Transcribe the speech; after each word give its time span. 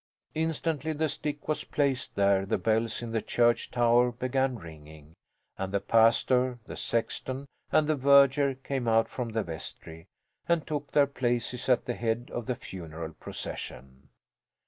Instantly 0.33 0.93
the 0.93 1.07
stick 1.07 1.47
was 1.47 1.63
placed 1.63 2.15
there 2.15 2.43
the 2.43 2.57
bells 2.57 3.03
in 3.03 3.11
the 3.11 3.21
church 3.21 3.69
tower 3.69 4.11
began 4.11 4.57
ringing 4.57 5.13
and 5.59 5.71
the 5.71 5.79
pastor, 5.79 6.57
the 6.65 6.75
sexton, 6.75 7.45
and 7.71 7.87
the 7.87 7.95
verger 7.95 8.55
came 8.55 8.87
out 8.87 9.07
from 9.07 9.29
the 9.29 9.43
vestry 9.43 10.07
and 10.49 10.65
took 10.65 10.91
their 10.91 11.05
places 11.05 11.69
at 11.69 11.85
the 11.85 11.93
head 11.93 12.29
of 12.33 12.47
the 12.47 12.55
funeral 12.55 13.13
procession. 13.13 14.09